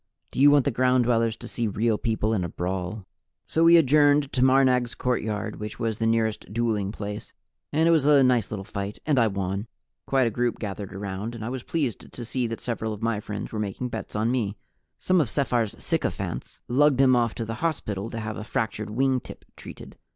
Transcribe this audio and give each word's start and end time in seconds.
"Do 0.31 0.39
you 0.39 0.49
want 0.49 0.65
the 0.65 0.71
Ground 0.71 1.03
Dwellers 1.03 1.35
to 1.35 1.47
see 1.47 1.67
Real 1.67 1.99
People 1.99 2.33
in 2.33 2.43
a 2.43 2.49
brawl?" 2.49 3.05
So 3.45 3.63
we 3.65 3.77
adjourned 3.77 4.33
to 4.33 4.43
Marnag's 4.43 4.95
courtyard, 4.95 5.59
which 5.59 5.77
was 5.77 5.99
the 5.99 6.07
nearest 6.07 6.51
dueling 6.51 6.91
place, 6.91 7.33
and 7.71 7.87
it 7.87 7.91
was 7.91 8.03
a 8.05 8.23
nice 8.23 8.49
little 8.49 8.63
fight, 8.65 8.97
and 9.05 9.19
I 9.19 9.27
won. 9.27 9.67
Quite 10.07 10.25
a 10.25 10.31
group 10.31 10.57
gathered 10.57 10.95
around, 10.95 11.35
and 11.35 11.45
I 11.45 11.49
was 11.49 11.61
pleased 11.61 12.11
to 12.11 12.25
see 12.25 12.47
that 12.47 12.59
several 12.61 12.93
of 12.93 13.03
my 13.03 13.19
friends 13.19 13.51
were 13.51 13.59
making 13.59 13.89
bets 13.89 14.15
on 14.15 14.31
me. 14.31 14.57
Some 14.97 15.21
of 15.21 15.29
Sephar's 15.29 15.75
sycophants 15.77 16.61
lugged 16.67 16.99
him 16.99 17.15
off 17.15 17.35
to 17.35 17.45
the 17.45 17.53
hospital 17.61 18.09
to 18.09 18.19
have 18.21 18.37
a 18.37 18.43
fractured 18.43 18.89
wing 18.89 19.19
tip 19.19 19.45
treated. 19.55 19.97